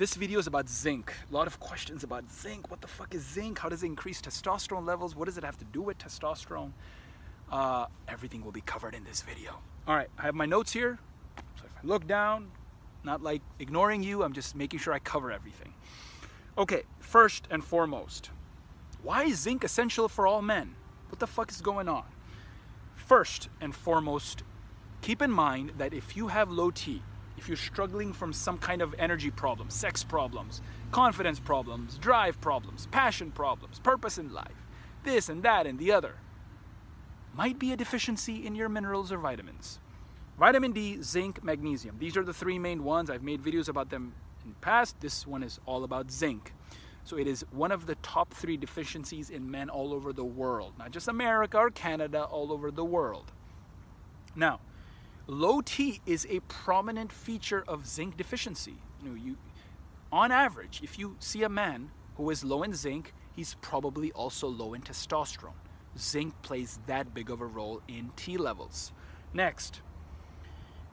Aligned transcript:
this 0.00 0.14
video 0.14 0.38
is 0.38 0.46
about 0.46 0.66
zinc. 0.66 1.12
A 1.30 1.34
lot 1.34 1.46
of 1.46 1.60
questions 1.60 2.04
about 2.04 2.24
zinc. 2.32 2.70
What 2.70 2.80
the 2.80 2.88
fuck 2.88 3.14
is 3.14 3.22
zinc? 3.22 3.58
How 3.58 3.68
does 3.68 3.82
it 3.82 3.86
increase 3.86 4.22
testosterone 4.22 4.86
levels? 4.86 5.14
What 5.14 5.26
does 5.26 5.36
it 5.36 5.44
have 5.44 5.58
to 5.58 5.64
do 5.66 5.82
with 5.82 5.98
testosterone? 5.98 6.72
Uh, 7.52 7.84
everything 8.08 8.42
will 8.42 8.50
be 8.50 8.62
covered 8.62 8.94
in 8.94 9.04
this 9.04 9.20
video. 9.20 9.58
All 9.86 9.94
right, 9.94 10.08
I 10.18 10.22
have 10.22 10.34
my 10.34 10.46
notes 10.46 10.72
here. 10.72 10.98
So 11.36 11.66
if 11.66 11.72
I 11.84 11.86
look 11.86 12.06
down, 12.06 12.50
not 13.04 13.22
like 13.22 13.42
ignoring 13.58 14.02
you, 14.02 14.22
I'm 14.22 14.32
just 14.32 14.56
making 14.56 14.80
sure 14.80 14.94
I 14.94 15.00
cover 15.00 15.30
everything. 15.30 15.74
Okay, 16.56 16.84
first 17.00 17.46
and 17.50 17.62
foremost, 17.62 18.30
why 19.02 19.24
is 19.24 19.38
zinc 19.38 19.64
essential 19.64 20.08
for 20.08 20.26
all 20.26 20.40
men? 20.40 20.76
What 21.10 21.18
the 21.18 21.26
fuck 21.26 21.50
is 21.50 21.60
going 21.60 21.90
on? 21.90 22.04
First 22.96 23.50
and 23.60 23.74
foremost, 23.74 24.44
keep 25.02 25.20
in 25.20 25.30
mind 25.30 25.72
that 25.76 25.92
if 25.92 26.16
you 26.16 26.28
have 26.28 26.50
low 26.50 26.70
T, 26.70 27.02
if 27.36 27.48
you're 27.48 27.56
struggling 27.56 28.12
from 28.12 28.32
some 28.32 28.58
kind 28.58 28.82
of 28.82 28.94
energy 28.98 29.30
problem, 29.30 29.70
sex 29.70 30.04
problems, 30.04 30.60
confidence 30.90 31.40
problems, 31.40 31.96
drive 31.98 32.40
problems, 32.40 32.86
passion 32.90 33.30
problems, 33.30 33.78
purpose 33.78 34.18
in 34.18 34.32
life, 34.32 34.66
this 35.04 35.28
and 35.28 35.42
that 35.42 35.66
and 35.66 35.78
the 35.78 35.92
other, 35.92 36.16
might 37.34 37.58
be 37.58 37.72
a 37.72 37.76
deficiency 37.76 38.46
in 38.46 38.54
your 38.54 38.68
minerals 38.68 39.12
or 39.12 39.18
vitamins. 39.18 39.78
Vitamin 40.38 40.72
D, 40.72 41.02
zinc, 41.02 41.44
magnesium. 41.44 41.96
These 41.98 42.16
are 42.16 42.24
the 42.24 42.32
three 42.32 42.58
main 42.58 42.82
ones. 42.82 43.10
I've 43.10 43.22
made 43.22 43.42
videos 43.42 43.68
about 43.68 43.90
them 43.90 44.12
in 44.44 44.50
the 44.50 44.56
past. 44.56 44.98
This 45.00 45.26
one 45.26 45.42
is 45.42 45.60
all 45.66 45.84
about 45.84 46.10
zinc. 46.10 46.52
So 47.04 47.16
it 47.16 47.26
is 47.26 47.44
one 47.50 47.72
of 47.72 47.86
the 47.86 47.94
top 47.96 48.32
three 48.32 48.56
deficiencies 48.56 49.30
in 49.30 49.50
men 49.50 49.68
all 49.68 49.92
over 49.92 50.12
the 50.12 50.24
world, 50.24 50.74
not 50.78 50.90
just 50.90 51.08
America 51.08 51.58
or 51.58 51.70
Canada, 51.70 52.24
all 52.24 52.52
over 52.52 52.70
the 52.70 52.84
world. 52.84 53.32
Now, 54.36 54.60
low 55.30 55.60
T 55.60 56.00
is 56.06 56.26
a 56.28 56.40
prominent 56.40 57.12
feature 57.12 57.62
of 57.68 57.86
zinc 57.86 58.16
deficiency. 58.16 58.74
You 59.02 59.08
know, 59.10 59.14
you, 59.14 59.36
on 60.10 60.32
average, 60.32 60.80
if 60.82 60.98
you 60.98 61.16
see 61.20 61.44
a 61.44 61.48
man 61.48 61.92
who 62.16 62.28
is 62.30 62.42
low 62.42 62.64
in 62.64 62.74
zinc, 62.74 63.14
he's 63.36 63.54
probably 63.60 64.10
also 64.10 64.48
low 64.48 64.74
in 64.74 64.82
testosterone. 64.82 65.54
Zinc 65.96 66.34
plays 66.42 66.80
that 66.86 67.14
big 67.14 67.30
of 67.30 67.40
a 67.40 67.46
role 67.46 67.80
in 67.86 68.10
T 68.16 68.36
levels. 68.38 68.92
Next, 69.32 69.82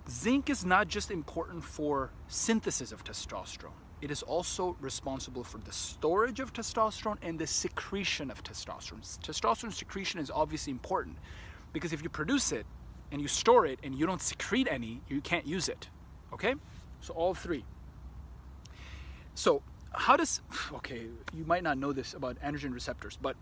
zinc 0.07 0.51
is 0.51 0.63
not 0.63 0.87
just 0.87 1.09
important 1.09 1.63
for 1.63 2.11
synthesis 2.27 2.91
of 2.91 3.03
testosterone. 3.03 3.71
It 4.01 4.11
is 4.11 4.21
also 4.21 4.77
responsible 4.79 5.43
for 5.43 5.57
the 5.57 5.71
storage 5.71 6.39
of 6.39 6.53
testosterone 6.53 7.17
and 7.23 7.39
the 7.39 7.47
secretion 7.47 8.29
of 8.29 8.43
testosterone. 8.43 9.01
Testosterone 9.01 9.73
secretion 9.73 10.19
is 10.19 10.29
obviously 10.29 10.69
important 10.69 11.17
because 11.73 11.91
if 11.91 12.03
you 12.03 12.09
produce 12.09 12.51
it 12.51 12.67
and 13.11 13.21
you 13.21 13.27
store 13.27 13.65
it 13.65 13.79
and 13.83 13.95
you 13.95 14.05
don't 14.05 14.21
secrete 14.21 14.67
any, 14.69 15.01
you 15.07 15.21
can't 15.21 15.47
use 15.47 15.69
it. 15.69 15.89
Okay? 16.33 16.55
So 17.01 17.13
all 17.13 17.33
three. 17.33 17.63
So 19.35 19.61
how 19.91 20.15
does 20.17 20.41
okay, 20.73 21.07
you 21.33 21.45
might 21.45 21.63
not 21.63 21.77
know 21.77 21.93
this 21.93 22.13
about 22.13 22.39
androgen 22.41 22.73
receptors, 22.73 23.17
but 23.21 23.35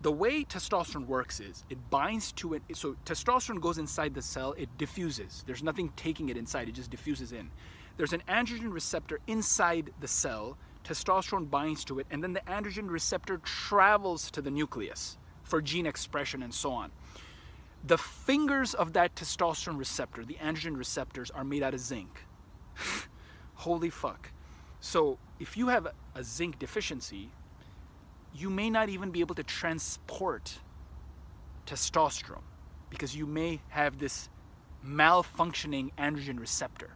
the 0.00 0.12
way 0.12 0.44
testosterone 0.44 1.06
works 1.06 1.40
is 1.40 1.64
it 1.70 1.90
binds 1.90 2.30
to 2.32 2.54
it 2.54 2.62
so 2.72 2.94
testosterone 3.04 3.60
goes 3.60 3.78
inside 3.78 4.14
the 4.14 4.22
cell, 4.22 4.54
it 4.56 4.68
diffuses. 4.78 5.42
There's 5.46 5.62
nothing 5.62 5.92
taking 5.96 6.28
it 6.28 6.36
inside, 6.36 6.68
it 6.68 6.74
just 6.74 6.90
diffuses 6.90 7.32
in. 7.32 7.50
There's 7.96 8.12
an 8.12 8.22
androgen 8.28 8.72
receptor 8.72 9.18
inside 9.26 9.90
the 10.00 10.06
cell, 10.06 10.56
testosterone 10.84 11.50
binds 11.50 11.84
to 11.86 11.98
it, 11.98 12.06
and 12.10 12.22
then 12.22 12.32
the 12.32 12.40
androgen 12.42 12.88
receptor 12.88 13.38
travels 13.38 14.30
to 14.30 14.40
the 14.40 14.50
nucleus 14.50 15.18
for 15.42 15.60
gene 15.60 15.86
expression 15.86 16.42
and 16.42 16.54
so 16.54 16.70
on. 16.70 16.92
The 17.84 17.98
fingers 17.98 18.74
of 18.74 18.92
that 18.94 19.14
testosterone 19.14 19.78
receptor, 19.78 20.24
the 20.24 20.34
androgen 20.34 20.76
receptors, 20.76 21.30
are 21.30 21.44
made 21.44 21.62
out 21.62 21.74
of 21.74 21.80
zinc. 21.80 22.24
Holy 23.54 23.90
fuck. 23.90 24.30
So 24.80 25.18
if 25.40 25.56
you 25.56 25.68
have 25.68 25.88
a 26.14 26.24
zinc 26.24 26.58
deficiency, 26.58 27.30
you 28.34 28.50
may 28.50 28.70
not 28.70 28.88
even 28.88 29.10
be 29.10 29.20
able 29.20 29.34
to 29.36 29.42
transport 29.42 30.58
testosterone 31.66 32.42
because 32.90 33.14
you 33.14 33.26
may 33.26 33.60
have 33.68 33.98
this 33.98 34.28
malfunctioning 34.84 35.90
androgen 35.98 36.38
receptor. 36.38 36.90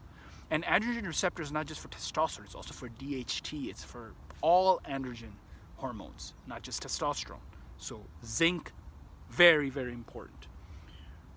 And 0.51 0.65
androgen 0.65 1.07
receptor 1.07 1.43
is 1.43 1.51
not 1.51 1.67
just 1.67 1.81
for 1.81 1.89
testosterone, 1.89 2.45
it's 2.45 2.55
also 2.55 2.75
for 2.75 2.89
DHT, 2.89 3.69
it's 3.69 3.85
for 3.85 4.13
all 4.41 4.81
androgen 4.89 5.33
hormones, 5.77 6.35
not 6.47 6.63
just 6.63 6.83
testosterone. 6.83 7.41
So, 7.79 8.05
zinc, 8.25 8.73
very, 9.31 9.71
very 9.71 9.93
important. 9.93 10.42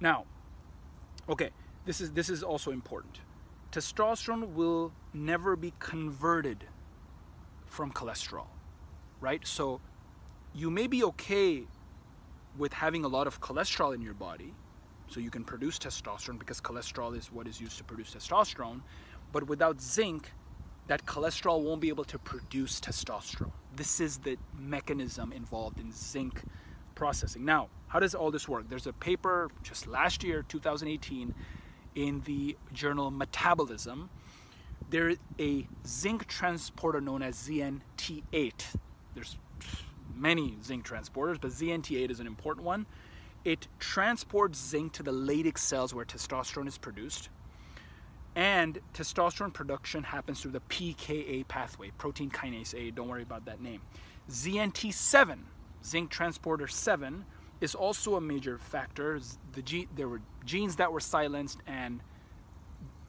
Now, 0.05 0.25
okay, 1.27 1.49
this 1.87 1.99
is, 1.99 2.11
this 2.11 2.29
is 2.29 2.43
also 2.43 2.69
important. 2.69 3.21
Testosterone 3.71 4.53
will 4.53 4.91
never 5.15 5.55
be 5.55 5.73
converted 5.79 6.63
from 7.65 7.91
cholesterol, 7.91 8.45
right? 9.19 9.41
So, 9.47 9.81
you 10.53 10.69
may 10.69 10.85
be 10.85 11.03
okay 11.05 11.65
with 12.55 12.71
having 12.71 13.03
a 13.03 13.07
lot 13.07 13.25
of 13.25 13.41
cholesterol 13.41 13.95
in 13.95 14.01
your 14.03 14.13
body, 14.13 14.53
so 15.07 15.19
you 15.19 15.31
can 15.31 15.43
produce 15.43 15.79
testosterone 15.79 16.37
because 16.37 16.61
cholesterol 16.61 17.17
is 17.17 17.31
what 17.31 17.47
is 17.47 17.59
used 17.59 17.79
to 17.79 17.83
produce 17.83 18.13
testosterone. 18.13 18.81
But 19.31 19.47
without 19.47 19.81
zinc, 19.81 20.31
that 20.85 21.03
cholesterol 21.07 21.63
won't 21.63 21.81
be 21.81 21.89
able 21.89 22.05
to 22.05 22.19
produce 22.19 22.79
testosterone. 22.79 23.53
This 23.75 23.99
is 23.99 24.19
the 24.19 24.37
mechanism 24.55 25.31
involved 25.31 25.79
in 25.79 25.91
zinc 25.91 26.43
processing. 26.95 27.45
Now, 27.45 27.69
how 27.87 27.99
does 27.99 28.15
all 28.15 28.31
this 28.31 28.47
work? 28.47 28.69
There's 28.69 28.87
a 28.87 28.93
paper 28.93 29.49
just 29.63 29.87
last 29.87 30.23
year, 30.23 30.43
2018, 30.47 31.33
in 31.95 32.21
the 32.21 32.57
journal 32.73 33.11
Metabolism. 33.11 34.09
There's 34.89 35.17
a 35.39 35.67
zinc 35.85 36.27
transporter 36.27 37.01
known 37.01 37.21
as 37.21 37.35
ZNT8. 37.35 38.75
There's 39.13 39.37
many 40.15 40.57
zinc 40.63 40.87
transporters, 40.87 41.39
but 41.39 41.51
ZNT8 41.51 42.11
is 42.11 42.19
an 42.19 42.27
important 42.27 42.65
one. 42.65 42.85
It 43.43 43.67
transports 43.79 44.59
zinc 44.59 44.93
to 44.93 45.03
the 45.03 45.11
Leydig 45.11 45.57
cells 45.57 45.93
where 45.93 46.05
testosterone 46.05 46.67
is 46.67 46.77
produced. 46.77 47.29
And 48.35 48.79
testosterone 48.93 49.53
production 49.53 50.03
happens 50.03 50.41
through 50.41 50.51
the 50.51 50.61
PKA 50.61 51.47
pathway, 51.47 51.91
protein 51.97 52.29
kinase 52.29 52.73
A. 52.75 52.91
Don't 52.91 53.07
worry 53.07 53.23
about 53.23 53.45
that 53.45 53.61
name. 53.61 53.81
ZNT7, 54.29 55.37
zinc 55.85 56.09
transporter 56.09 56.67
7, 56.67 57.25
is 57.61 57.75
also 57.75 58.15
a 58.15 58.21
major 58.21 58.57
factor. 58.57 59.19
The 59.53 59.61
gene, 59.61 59.87
there 59.95 60.09
were 60.09 60.21
genes 60.45 60.77
that 60.77 60.91
were 60.91 60.99
silenced, 60.99 61.59
and 61.67 62.01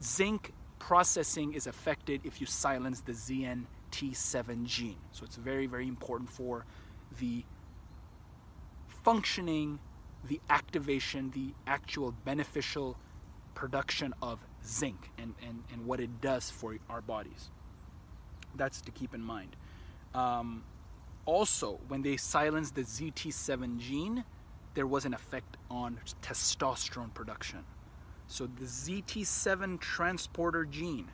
zinc 0.01 0.53
processing 0.79 1.53
is 1.53 1.67
affected 1.67 2.21
if 2.23 2.39
you 2.39 2.47
silence 2.47 3.01
the 3.01 3.11
ZNT7 3.11 4.65
gene. 4.65 4.97
So 5.11 5.25
it's 5.25 5.35
very, 5.35 5.65
very 5.65 5.87
important 5.87 6.29
for 6.29 6.65
the 7.19 7.43
functioning 9.03 9.79
the 10.27 10.41
activation, 10.49 11.31
the 11.31 11.53
actual 11.65 12.11
beneficial 12.25 12.97
production 13.55 14.13
of 14.21 14.39
zinc 14.65 15.09
and, 15.17 15.33
and, 15.47 15.63
and 15.71 15.85
what 15.85 15.99
it 15.99 16.21
does 16.21 16.49
for 16.49 16.77
our 16.89 17.01
bodies. 17.01 17.49
That's 18.55 18.81
to 18.81 18.91
keep 18.91 19.13
in 19.13 19.21
mind. 19.21 19.55
Um, 20.13 20.63
also, 21.27 21.79
when 21.89 22.01
they 22.01 22.15
silenced 22.15 22.73
the 22.73 22.83
ZT7 22.83 23.77
gene, 23.77 24.23
there 24.73 24.87
was 24.87 25.03
an 25.05 25.13
effect 25.13 25.57
on 25.69 25.99
testosterone 26.21 27.13
production. 27.13 27.65
So, 28.27 28.47
the 28.47 28.63
ZT7 28.65 29.79
transporter 29.79 30.63
gene, 30.63 31.11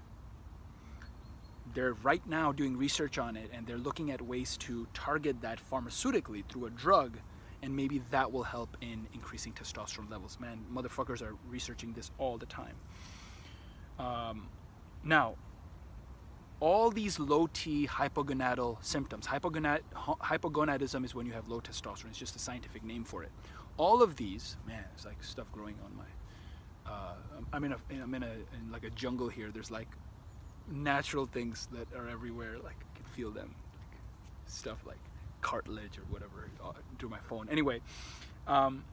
they're 1.74 1.94
right 1.94 2.26
now 2.28 2.52
doing 2.52 2.78
research 2.78 3.18
on 3.18 3.36
it 3.36 3.50
and 3.52 3.66
they're 3.66 3.78
looking 3.78 4.12
at 4.12 4.22
ways 4.22 4.56
to 4.58 4.88
target 4.94 5.42
that 5.42 5.60
pharmaceutically 5.72 6.44
through 6.48 6.68
a 6.68 6.70
drug 6.70 7.18
and 7.64 7.76
maybe 7.76 8.04
that 8.12 8.32
will 8.32 8.44
help 8.44 8.78
in 8.82 9.08
increasing 9.14 9.54
testosterone 9.54 10.12
levels. 10.12 10.38
Man, 10.40 10.64
motherfuckers 10.72 11.24
are 11.24 11.36
researching 11.50 11.94
this 11.94 12.12
all 12.20 12.38
the 12.38 12.46
time. 12.46 12.76
Um, 13.98 14.48
now, 15.04 15.36
all 16.64 16.90
these 16.90 17.20
low 17.20 17.50
T 17.52 17.86
hypogonadal 17.86 18.82
symptoms, 18.82 19.28
hypogonad, 19.28 19.82
hypogonadism 19.94 21.04
is 21.04 21.14
when 21.14 21.26
you 21.26 21.34
have 21.34 21.50
low 21.50 21.60
testosterone, 21.60 22.08
it's 22.08 22.18
just 22.18 22.38
a 22.38 22.40
scientific 22.40 22.86
name 22.86 23.04
for 23.04 23.22
it. 23.22 23.32
All 23.76 24.02
of 24.02 24.16
these, 24.16 24.56
man, 24.66 24.86
it's 24.96 25.04
like 25.06 25.22
stuff 25.22 25.52
growing 25.52 25.76
on 25.84 25.92
my. 25.98 26.90
Uh, 26.90 27.16
I'm 27.52 27.66
in 27.66 27.74
a, 27.74 27.78
I'm 28.02 28.14
in 28.14 28.24
a, 28.24 28.32
in 28.32 28.72
like 28.72 28.86
a 28.86 28.90
jungle 28.92 29.28
here. 29.28 29.52
There's 29.52 29.72
like 29.72 29.90
natural 30.72 31.26
things 31.26 31.68
that 31.74 31.88
are 31.98 32.08
everywhere. 32.08 32.56
Like 32.64 32.78
I 32.80 32.98
can 32.98 33.06
feel 33.14 33.30
them, 33.30 33.54
like 33.78 34.00
stuff 34.46 34.78
like 34.86 35.04
cartilage 35.42 35.98
or 35.98 36.04
whatever 36.10 36.50
through 36.98 37.10
my 37.10 37.20
phone. 37.28 37.50
Anyway, 37.50 37.82
um, 38.48 38.86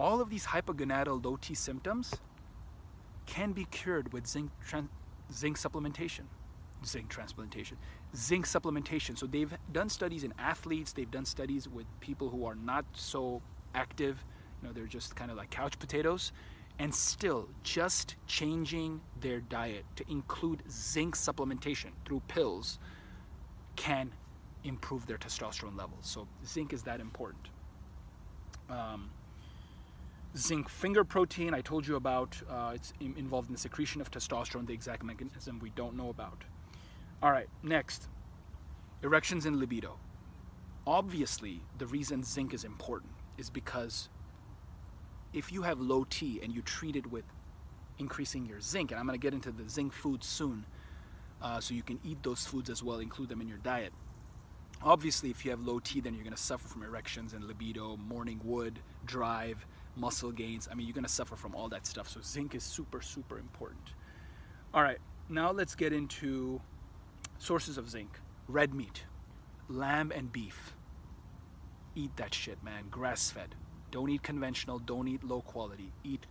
all 0.00 0.20
of 0.20 0.30
these 0.30 0.46
hypogonadal 0.46 1.24
low 1.24 1.36
T 1.40 1.54
symptoms 1.54 2.12
can 3.26 3.52
be 3.52 3.66
cured 3.66 4.12
with 4.12 4.26
zinc 4.26 4.50
tran- 4.68 4.88
zinc 5.32 5.58
supplementation, 5.58 6.26
zinc 6.86 7.08
transplantation, 7.08 7.76
zinc 8.16 8.46
supplementation. 8.46 9.18
So 9.18 9.26
they've 9.26 9.52
done 9.72 9.88
studies 9.88 10.24
in 10.24 10.32
athletes. 10.38 10.92
They've 10.92 11.10
done 11.10 11.24
studies 11.24 11.68
with 11.68 11.86
people 12.00 12.28
who 12.28 12.44
are 12.46 12.54
not 12.54 12.84
so 12.94 13.42
active. 13.74 14.24
You 14.62 14.68
know, 14.68 14.74
they're 14.74 14.86
just 14.86 15.16
kind 15.16 15.30
of 15.30 15.36
like 15.36 15.50
couch 15.50 15.78
potatoes. 15.78 16.32
And 16.78 16.92
still, 16.92 17.48
just 17.62 18.16
changing 18.26 19.00
their 19.20 19.40
diet 19.40 19.84
to 19.96 20.04
include 20.10 20.62
zinc 20.68 21.16
supplementation 21.16 21.90
through 22.04 22.20
pills 22.26 22.78
can 23.76 24.10
improve 24.64 25.06
their 25.06 25.18
testosterone 25.18 25.76
levels. 25.76 26.00
So 26.02 26.26
zinc 26.44 26.72
is 26.72 26.82
that 26.82 27.00
important. 27.00 27.48
Um, 28.68 29.10
zinc 30.36 30.68
finger 30.68 31.04
protein, 31.04 31.54
I 31.54 31.60
told 31.60 31.86
you 31.86 31.96
about. 31.96 32.40
Uh, 32.48 32.72
it's 32.74 32.92
in- 33.00 33.14
involved 33.16 33.48
in 33.48 33.52
the 33.52 33.60
secretion 33.60 34.00
of 34.00 34.10
testosterone, 34.10 34.66
the 34.66 34.74
exact 34.74 35.04
mechanism 35.04 35.58
we 35.60 35.70
don't 35.70 35.96
know 35.96 36.08
about. 36.08 36.42
All 37.24 37.32
right, 37.32 37.48
next 37.62 38.08
erections 39.02 39.46
and 39.46 39.56
libido. 39.56 39.98
Obviously, 40.86 41.62
the 41.78 41.86
reason 41.86 42.22
zinc 42.22 42.52
is 42.52 42.64
important 42.64 43.12
is 43.38 43.48
because 43.48 44.10
if 45.32 45.50
you 45.50 45.62
have 45.62 45.80
low 45.80 46.04
T 46.04 46.40
and 46.42 46.54
you 46.54 46.60
treat 46.60 46.96
it 46.96 47.10
with 47.10 47.24
increasing 47.98 48.44
your 48.44 48.60
zinc, 48.60 48.90
and 48.90 49.00
I'm 49.00 49.06
going 49.06 49.18
to 49.18 49.22
get 49.22 49.32
into 49.32 49.52
the 49.52 49.66
zinc 49.70 49.94
foods 49.94 50.26
soon, 50.26 50.66
uh, 51.40 51.60
so 51.60 51.72
you 51.72 51.82
can 51.82 51.98
eat 52.04 52.22
those 52.22 52.44
foods 52.44 52.68
as 52.68 52.82
well, 52.82 52.98
include 52.98 53.30
them 53.30 53.40
in 53.40 53.48
your 53.48 53.56
diet. 53.56 53.94
Obviously, 54.82 55.30
if 55.30 55.46
you 55.46 55.50
have 55.50 55.62
low 55.62 55.78
T, 55.78 56.02
then 56.02 56.12
you're 56.12 56.24
going 56.24 56.36
to 56.36 56.42
suffer 56.42 56.68
from 56.68 56.82
erections 56.82 57.32
and 57.32 57.44
libido, 57.44 57.96
morning 57.96 58.38
wood, 58.44 58.80
drive, 59.06 59.66
muscle 59.96 60.30
gains. 60.30 60.68
I 60.70 60.74
mean, 60.74 60.86
you're 60.86 60.94
going 60.94 61.04
to 61.04 61.10
suffer 61.10 61.36
from 61.36 61.54
all 61.54 61.70
that 61.70 61.86
stuff. 61.86 62.06
So, 62.06 62.20
zinc 62.20 62.54
is 62.54 62.64
super, 62.64 63.00
super 63.00 63.38
important. 63.38 63.94
All 64.74 64.82
right, 64.82 64.98
now 65.30 65.52
let's 65.52 65.74
get 65.74 65.94
into 65.94 66.60
sources 67.38 67.78
of 67.78 67.90
zinc 67.90 68.20
red 68.48 68.74
meat, 68.74 69.04
lamb 69.68 70.12
and 70.14 70.32
beef. 70.32 70.74
Eat 71.94 72.16
that 72.16 72.34
shit, 72.34 72.62
man. 72.62 72.84
Grass 72.90 73.30
fed. 73.30 73.54
Don't 73.90 74.10
eat 74.10 74.22
conventional, 74.22 74.78
don't 74.78 75.08
eat 75.08 75.22
low 75.22 75.40
quality. 75.40 75.92
Eat 76.02 76.26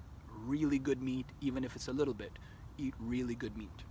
really 0.46 0.80
good 0.80 1.02
meat, 1.02 1.26
even 1.42 1.64
if 1.64 1.76
it's 1.76 1.88
a 1.88 1.94
little 1.94 2.14
bit. 2.14 2.32
Eat 2.78 2.94
really 3.00 3.36
good 3.36 3.58
meat. 3.58 3.84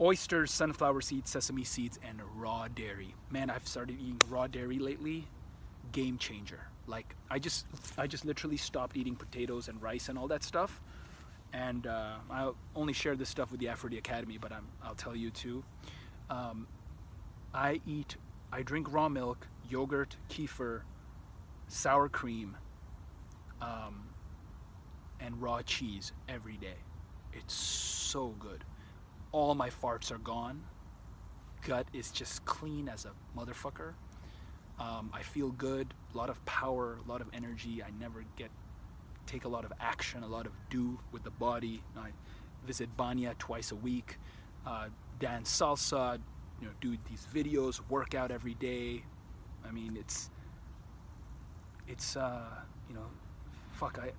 Oysters, 0.00 0.52
sunflower 0.52 1.00
seeds, 1.00 1.30
sesame 1.30 1.64
seeds, 1.64 1.98
and 2.06 2.20
raw 2.36 2.68
dairy. 2.68 3.14
Man, 3.30 3.50
I've 3.50 3.66
started 3.66 3.98
eating 3.98 4.20
raw 4.28 4.46
dairy 4.46 4.78
lately. 4.78 5.26
Game 5.92 6.18
changer. 6.18 6.60
Like 6.86 7.16
I 7.30 7.38
just, 7.38 7.66
I 7.98 8.06
just 8.06 8.24
literally 8.24 8.58
stopped 8.58 8.96
eating 8.96 9.16
potatoes 9.16 9.68
and 9.68 9.82
rice 9.82 10.08
and 10.08 10.18
all 10.18 10.28
that 10.28 10.44
stuff. 10.44 10.80
And 11.52 11.86
uh, 11.86 12.16
I 12.30 12.50
only 12.74 12.92
share 12.92 13.16
this 13.16 13.28
stuff 13.28 13.50
with 13.50 13.60
the 13.60 13.66
Aphro-D 13.66 13.96
Academy, 13.96 14.38
but 14.38 14.52
I'm, 14.52 14.66
I'll 14.82 14.94
tell 14.94 15.16
you 15.16 15.30
too. 15.30 15.64
Um, 16.28 16.66
I 17.54 17.80
eat, 17.86 18.16
I 18.52 18.62
drink 18.62 18.92
raw 18.92 19.08
milk, 19.08 19.46
yogurt, 19.68 20.16
kefir, 20.28 20.82
sour 21.68 22.08
cream, 22.08 22.56
um, 23.62 24.08
and 25.20 25.40
raw 25.40 25.62
cheese 25.62 26.12
every 26.28 26.56
day. 26.56 26.76
It's 27.32 27.54
so 27.54 28.34
good. 28.38 28.64
All 29.32 29.54
my 29.54 29.70
farts 29.70 30.10
are 30.10 30.18
gone. 30.18 30.62
Gut 31.66 31.86
is 31.92 32.10
just 32.10 32.44
clean 32.44 32.88
as 32.88 33.06
a 33.06 33.12
motherfucker. 33.38 33.94
Um, 34.78 35.10
I 35.12 35.22
feel 35.22 35.50
good, 35.50 35.94
a 36.14 36.18
lot 36.18 36.28
of 36.28 36.44
power, 36.44 36.98
a 37.04 37.10
lot 37.10 37.20
of 37.20 37.28
energy. 37.32 37.82
I 37.82 37.90
never 37.98 38.24
get 38.36 38.50
take 39.26 39.44
a 39.44 39.48
lot 39.48 39.64
of 39.64 39.72
action, 39.80 40.22
a 40.22 40.26
lot 40.28 40.46
of 40.46 40.52
do 40.70 40.98
with 41.12 41.24
the 41.24 41.30
body. 41.30 41.82
I 41.96 42.10
visit 42.66 42.96
Banya 42.96 43.34
twice 43.38 43.72
a 43.72 43.76
week, 43.76 44.18
uh, 44.66 44.88
dance 45.18 45.50
salsa, 45.50 46.18
you 46.60 46.66
know, 46.66 46.72
do 46.80 46.96
these 47.08 47.26
videos, 47.32 47.80
work 47.88 48.14
out 48.14 48.30
every 48.30 48.54
day. 48.54 49.02
I 49.66 49.70
mean, 49.70 49.96
it's 49.96 50.30
it's 51.86 52.16
uh, 52.16 52.44
you 52.88 52.94
know, 52.94 53.06
fuck, 53.72 53.98
I 54.02 54.12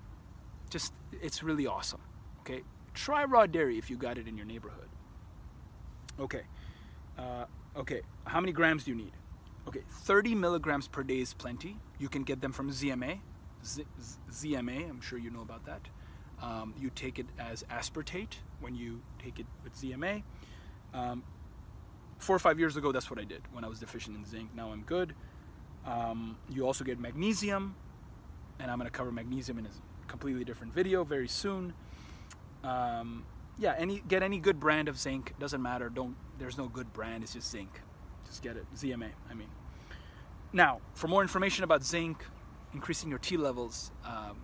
just 0.69 0.93
it's 1.21 1.43
really 1.43 1.67
awesome. 1.67 2.01
Okay, 2.41 2.63
try 2.93 3.25
raw 3.25 3.45
dairy 3.45 3.77
if 3.77 3.89
you 3.89 3.97
got 3.97 4.17
it 4.17 4.27
in 4.27 4.37
your 4.37 4.45
neighborhood. 4.45 4.89
Okay, 6.19 6.43
uh, 7.17 7.45
okay, 7.75 8.01
how 8.25 8.39
many 8.39 8.51
grams 8.51 8.83
do 8.83 8.91
you 8.91 8.97
need? 8.97 9.11
Okay, 9.67 9.83
30 9.89 10.33
milligrams 10.35 10.87
per 10.87 11.03
day 11.03 11.19
is 11.19 11.33
plenty. 11.33 11.77
You 11.99 12.07
can 12.07 12.23
get 12.23 12.39
them 12.39 12.53
from 12.53 12.71
ZMA. 12.71 13.19
ZMA, 14.31 14.89
I'm 14.89 15.01
sure 15.01 15.19
you 15.19 15.29
know 15.29 15.41
about 15.41 15.65
that. 15.65 15.81
Um, 16.41 16.73
you 16.79 16.91
take 16.93 17.19
it 17.19 17.25
as 17.39 17.63
aspartate 17.63 18.37
when 18.59 18.75
you 18.75 19.01
take 19.23 19.39
it 19.39 19.45
with 19.63 19.75
ZMA. 19.75 20.23
Um, 20.93 21.23
four 22.19 22.35
or 22.35 22.39
five 22.39 22.59
years 22.59 22.77
ago, 22.77 22.91
that's 22.91 23.09
what 23.09 23.19
I 23.19 23.23
did 23.23 23.41
when 23.51 23.63
I 23.63 23.67
was 23.67 23.79
deficient 23.79 24.15
in 24.15 24.25
zinc. 24.25 24.49
Now 24.55 24.71
I'm 24.71 24.83
good. 24.83 25.13
Um, 25.85 26.37
you 26.49 26.65
also 26.65 26.83
get 26.83 26.99
magnesium, 26.99 27.75
and 28.59 28.69
I'm 28.69 28.77
going 28.77 28.89
to 28.89 28.95
cover 28.95 29.11
magnesium 29.11 29.57
in 29.59 29.65
a 29.65 29.69
completely 30.07 30.43
different 30.43 30.73
video 30.73 31.03
very 31.03 31.27
soon. 31.27 31.73
Um, 32.63 33.25
yeah, 33.57 33.73
any 33.77 34.03
get 34.07 34.21
any 34.21 34.39
good 34.39 34.59
brand 34.59 34.87
of 34.87 34.97
zinc 34.97 35.33
doesn't 35.39 35.61
matter. 35.61 35.89
Don't 35.89 36.15
there's 36.37 36.57
no 36.57 36.67
good 36.67 36.91
brand. 36.93 37.23
It's 37.23 37.33
just 37.33 37.49
zinc. 37.49 37.81
Just 38.25 38.41
get 38.43 38.57
it. 38.57 38.65
ZMA. 38.75 39.09
I 39.29 39.33
mean. 39.33 39.47
Now, 40.53 40.79
for 40.93 41.07
more 41.07 41.21
information 41.21 41.63
about 41.63 41.83
zinc, 41.83 42.23
increasing 42.77 43.09
your 43.09 43.17
T 43.17 43.37
levels, 43.37 43.91
um, 44.05 44.37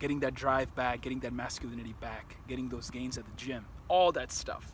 getting 0.00 0.18
that 0.20 0.34
drive 0.34 0.74
back, 0.74 1.02
getting 1.02 1.20
that 1.20 1.32
masculinity 1.32 1.94
back, 2.00 2.36
getting 2.48 2.68
those 2.68 2.90
gains 2.90 3.16
at 3.16 3.24
the 3.24 3.36
gym, 3.36 3.64
all 3.86 4.10
that 4.10 4.32
stuff. 4.32 4.72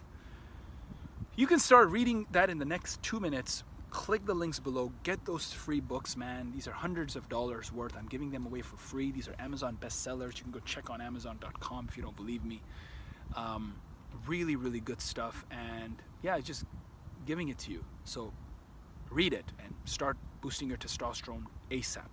You 1.37 1.47
can 1.47 1.59
start 1.59 1.91
reading 1.91 2.27
that 2.31 2.49
in 2.49 2.59
the 2.59 2.65
next 2.65 3.03
two 3.03 3.21
minutes. 3.21 3.65
Click 3.91 4.25
the 4.25 4.33
links 4.33 4.59
below. 4.59 4.93
Get 5.03 5.27
those 5.27 5.53
free 5.53 5.81
books, 5.81 6.17
man. 6.17 6.53
These 6.55 6.67
are 6.69 6.73
hundreds 6.73 7.17
of 7.17 7.29
dollars 7.29 7.71
worth. 7.71 7.95
I'm 7.99 8.07
giving 8.07 8.31
them 8.31 8.47
away 8.47 8.63
for 8.63 8.79
free. 8.79 9.13
These 9.13 9.29
are 9.29 9.35
Amazon 9.39 9.77
bestsellers. 9.79 10.39
You 10.39 10.45
can 10.45 10.53
go 10.53 10.61
check 10.61 10.89
on 10.89 11.03
Amazon.com 11.03 11.89
if 11.91 11.99
you 11.99 12.03
don't 12.03 12.17
believe 12.17 12.47
me. 12.47 12.63
Um, 13.35 13.75
really, 14.27 14.57
really 14.57 14.81
good 14.81 15.03
stuff. 15.03 15.45
And 15.51 15.97
yeah, 16.23 16.41
just 16.41 16.65
giving 17.27 17.51
it 17.51 17.59
to 17.59 17.73
you. 17.73 17.85
So 18.05 18.33
read 19.11 19.35
it 19.35 19.53
and 19.63 19.75
start 19.85 20.17
boosting 20.41 20.69
your 20.69 20.79
testosterone 20.79 21.45
ASAP. 21.71 22.09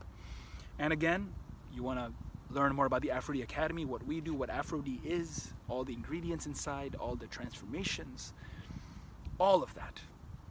And 0.80 0.94
again, 0.94 1.34
you 1.74 1.84
want 1.84 2.00
to 2.00 2.12
learn 2.54 2.75
more 2.75 2.86
about 2.86 3.02
the 3.02 3.10
Aphro-D 3.10 3.42
Academy, 3.42 3.86
what 3.86 4.06
we 4.06 4.22
do, 4.22 4.34
what 4.34 4.50
Aphro-D 4.50 5.02
is, 5.04 5.54
all 5.68 5.84
the 5.84 5.94
ingredients 5.94 6.46
inside, 6.46 6.96
all 7.00 7.16
the 7.16 7.28
transformations, 7.28 8.34
all 9.40 9.64
of 9.64 9.74
that. 9.75 10.00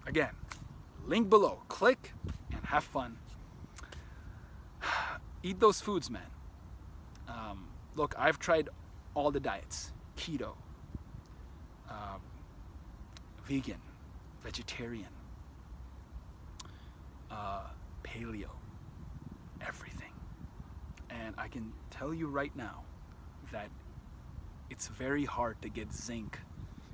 Again, 0.06 0.30
link 1.06 1.30
below. 1.30 1.62
Click 1.69 2.12
and 2.52 2.64
have 2.64 2.84
fun. 2.84 3.16
Eat 5.42 5.60
those 5.60 5.80
foods, 5.80 6.10
man. 6.10 6.22
Um, 7.28 7.69
look, 7.94 8.14
I've 8.19 8.38
tried 8.38 8.69
all 9.14 9.30
the 9.30 9.40
diets 9.40 9.92
keto, 10.16 10.54
um, 11.88 12.20
vegan, 13.44 13.80
vegetarian, 14.42 15.08
uh, 17.31 17.62
paleo, 18.05 18.50
everything. 19.60 19.92
And 21.20 21.34
I 21.38 21.48
can 21.48 21.72
tell 21.90 22.14
you 22.14 22.26
right 22.26 22.54
now 22.56 22.82
that 23.52 23.69
it's 24.70 24.88
very 24.88 25.24
hard 25.24 25.60
to 25.62 25.69
get 25.69 25.92
zinc. 25.92 26.38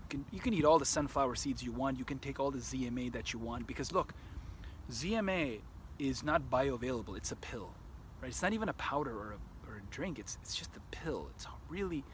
You 0.03 0.09
can, 0.09 0.25
you 0.33 0.41
can 0.41 0.55
eat 0.55 0.65
all 0.65 0.79
the 0.79 0.85
sunflower 0.85 1.37
seeds 1.37 1.63
you 1.63 1.73
want, 1.73 1.99
you 1.99 2.05
can 2.05 2.19
take 2.19 2.41
all 2.41 2.51
the 2.51 2.59
ZMA 2.59 3.13
that 3.13 3.33
you 3.33 3.39
want, 3.39 3.67
because 3.67 3.93
look, 3.93 4.13
ZMA 4.91 5.61
is 5.99 6.23
not 6.23 6.51
bioavailable, 6.51 7.17
it's 7.17 7.33
a 7.33 7.37
pill. 7.37 7.71
Right? 8.21 8.29
It's 8.29 8.43
not 8.43 8.53
even 8.53 8.69
a 8.69 8.73
powder 8.75 9.13
or 9.13 9.37
a, 9.37 9.71
or 9.71 9.77
a 9.77 9.83
drink, 9.91 10.19
it's, 10.19 10.39
it's 10.43 10.55
just 10.55 10.71
a 10.77 10.81
pill. 10.97 11.29
It's 11.35 11.47
really 11.69 12.05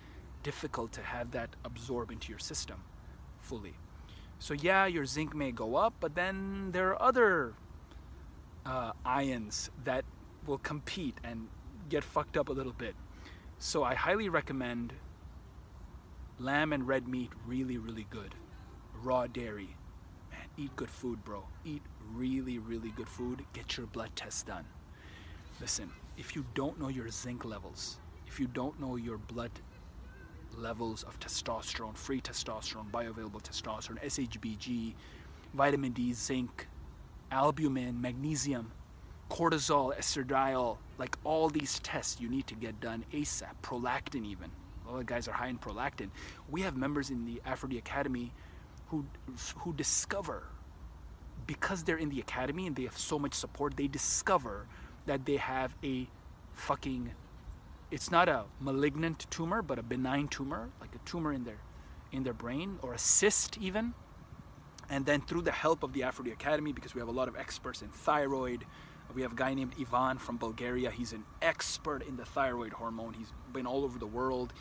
difficult 0.42 0.92
to 0.92 1.02
have 1.02 1.30
that 1.30 1.50
absorb 1.64 2.10
into 2.10 2.28
your 2.30 2.38
system 2.38 2.82
fully. 3.40 3.74
So, 4.38 4.52
yeah, 4.52 4.86
your 4.86 5.06
zinc 5.06 5.34
may 5.34 5.52
go 5.52 5.76
up, 5.76 5.94
but 6.00 6.14
then 6.14 6.70
there 6.72 6.90
are 6.90 7.00
other 7.00 7.54
uh, 8.66 8.92
ions 9.04 9.70
that 9.84 10.04
will 10.46 10.58
compete 10.58 11.16
and 11.24 11.48
get 11.88 12.04
fucked 12.04 12.36
up 12.36 12.48
a 12.48 12.52
little 12.52 12.72
bit. 12.72 12.94
So, 13.58 13.84
I 13.84 13.94
highly 13.94 14.28
recommend 14.28 14.92
lamb 16.38 16.72
and 16.72 16.86
red 16.86 17.08
meat, 17.08 17.30
really, 17.46 17.78
really 17.78 18.06
good. 18.10 18.34
Raw 19.02 19.26
dairy. 19.26 19.76
Man, 20.30 20.48
eat 20.56 20.74
good 20.76 20.90
food, 20.90 21.24
bro. 21.24 21.44
Eat 21.64 21.82
really, 22.12 22.58
really 22.58 22.90
good 22.90 23.08
food. 23.08 23.44
Get 23.52 23.76
your 23.76 23.86
blood 23.86 24.10
test 24.16 24.46
done. 24.46 24.64
Listen, 25.60 25.90
if 26.16 26.34
you 26.34 26.44
don't 26.54 26.80
know 26.80 26.88
your 26.88 27.08
zinc 27.08 27.44
levels, 27.44 27.98
if 28.26 28.40
you 28.40 28.46
don't 28.46 28.78
know 28.80 28.96
your 28.96 29.18
blood 29.18 29.52
levels 30.56 31.02
of 31.04 31.18
testosterone, 31.20 31.96
free 31.96 32.20
testosterone, 32.20 32.90
bioavailable 32.90 33.42
testosterone, 33.42 34.02
SHBG, 34.04 34.94
vitamin 35.52 35.92
D, 35.92 36.12
zinc, 36.12 36.66
albumin, 37.30 38.00
magnesium, 38.00 38.72
cortisol, 39.30 39.96
estradiol, 39.98 40.78
like 40.98 41.18
all 41.24 41.48
these 41.50 41.80
tests 41.80 42.20
you 42.20 42.28
need 42.28 42.46
to 42.48 42.54
get 42.56 42.80
done 42.80 43.04
ASAP, 43.12 43.54
prolactin 43.62 44.26
even. 44.26 44.50
All 44.88 44.98
the 44.98 45.04
guys 45.04 45.28
are 45.28 45.32
high 45.32 45.48
in 45.48 45.58
prolactin. 45.58 46.10
We 46.50 46.62
have 46.62 46.76
members 46.76 47.10
in 47.10 47.26
the 47.26 47.42
Aphro-D 47.46 47.78
Academy 47.78 48.32
who 48.88 49.06
who 49.58 49.72
discover 49.74 50.44
because 51.46 51.84
they're 51.84 51.98
in 51.98 52.10
the 52.10 52.20
academy 52.20 52.66
and 52.66 52.76
they 52.76 52.84
have 52.84 52.98
so 52.98 53.18
much 53.18 53.34
support, 53.34 53.76
they 53.76 53.88
discover 53.88 54.66
that 55.06 55.26
they 55.26 55.36
have 55.38 55.74
a 55.84 56.08
fucking 56.54 57.12
it's 57.90 58.10
not 58.10 58.28
a 58.28 58.44
malignant 58.60 59.26
tumor 59.30 59.62
but 59.62 59.78
a 59.78 59.82
benign 59.82 60.28
tumor 60.28 60.70
like 60.80 60.94
a 60.94 60.98
tumor 61.08 61.32
in 61.32 61.44
their 61.44 61.58
in 62.12 62.24
their 62.24 62.34
brain 62.34 62.78
or 62.82 62.94
a 62.94 62.98
cyst 62.98 63.58
even 63.58 63.94
And 64.90 65.06
then 65.06 65.22
through 65.22 65.42
the 65.42 65.52
help 65.52 65.82
of 65.82 65.92
the 65.92 66.02
Aphro-D 66.02 66.30
Academy, 66.32 66.72
because 66.72 66.94
we 66.94 67.00
have 67.00 67.08
a 67.08 67.12
lot 67.12 67.28
of 67.28 67.36
experts 67.36 67.82
in 67.82 67.88
thyroid, 67.88 68.66
we 69.14 69.22
have 69.22 69.32
a 69.32 69.36
guy 69.36 69.54
named 69.54 69.74
Ivan 69.80 70.18
from 70.18 70.38
Bulgaria. 70.38 70.90
He's 70.90 71.12
an 71.12 71.24
expert 71.42 72.02
in 72.06 72.16
the 72.16 72.24
thyroid 72.24 72.72
hormone. 72.72 73.14
He's 73.14 73.32
been 73.52 73.66
all 73.66 73.84
over 73.84 73.98
the 73.98 74.06
world, 74.06 74.52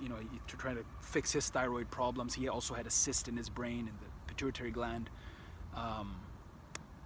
you 0.00 0.08
know, 0.08 0.16
to 0.48 0.56
try 0.56 0.74
to 0.74 0.84
fix 1.00 1.32
his 1.32 1.48
thyroid 1.48 1.90
problems. 1.90 2.34
He 2.34 2.48
also 2.48 2.74
had 2.74 2.86
a 2.86 2.90
cyst 2.90 3.28
in 3.28 3.36
his 3.36 3.48
brain 3.48 3.80
in 3.80 3.86
the 3.86 4.10
pituitary 4.26 4.70
gland, 4.70 5.10
um, 5.76 6.16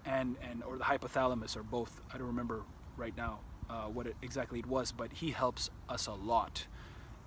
and 0.05 0.37
and 0.49 0.62
or 0.62 0.78
the 0.78 0.85
hypothalamus, 0.85 1.57
or 1.57 1.62
both. 1.62 2.00
I 2.12 2.19
don't 2.19 2.28
remember 2.28 2.62
right 2.97 3.16
now 3.16 3.40
uh, 3.69 3.85
what 3.85 4.07
it, 4.07 4.16
exactly 4.23 4.59
it 4.59 4.66
was, 4.66 4.93
but 4.93 5.12
he 5.12 5.31
helps 5.31 5.71
us 5.88 6.07
a 6.07 6.14
lot. 6.14 6.66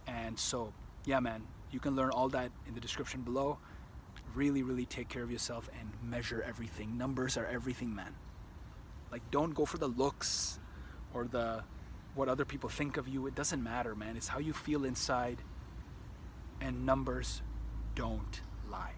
And 0.07 0.39
so, 0.39 0.73
yeah, 1.05 1.19
man, 1.19 1.43
you 1.71 1.79
can 1.79 1.95
learn 1.95 2.09
all 2.09 2.29
that 2.29 2.51
in 2.67 2.73
the 2.73 2.79
description 2.79 3.21
below. 3.21 3.57
Really, 4.33 4.63
really 4.63 4.85
take 4.85 5.09
care 5.09 5.23
of 5.23 5.31
yourself 5.31 5.69
and 5.79 5.89
measure 6.09 6.43
everything. 6.47 6.97
Numbers 6.97 7.37
are 7.37 7.45
everything, 7.45 7.93
man. 7.93 8.15
Like, 9.11 9.21
don't 9.31 9.53
go 9.53 9.65
for 9.65 9.77
the 9.77 9.87
looks 9.87 10.59
or 11.13 11.25
the 11.25 11.63
what 12.15 12.27
other 12.27 12.45
people 12.45 12.69
think 12.69 12.97
of 12.97 13.07
you. 13.07 13.27
It 13.27 13.35
doesn't 13.35 13.63
matter, 13.63 13.95
man. 13.95 14.17
It's 14.17 14.27
how 14.27 14.39
you 14.39 14.53
feel 14.53 14.85
inside. 14.85 15.37
And 16.61 16.85
numbers 16.85 17.41
don't 17.95 18.41
lie. 18.69 18.93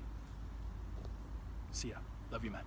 See 1.71 1.89
ya. 1.89 1.97
Love 2.31 2.43
you, 2.43 2.51
man. 2.51 2.63